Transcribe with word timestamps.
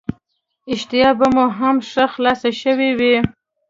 اشتها 0.73 1.09
به 1.19 1.25
مو 1.33 1.45
هم 1.59 1.75
ښه 1.89 2.05
خلاصه 2.13 2.49
شوې 2.61 2.89
وي. 2.99 3.15